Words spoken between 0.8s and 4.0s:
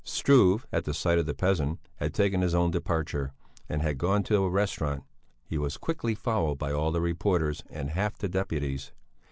the sight of the peasant, had taken his own departure, and had